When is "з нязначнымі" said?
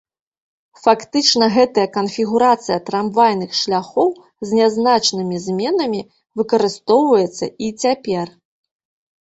4.49-5.35